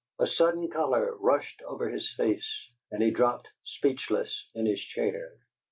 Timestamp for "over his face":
1.61-2.71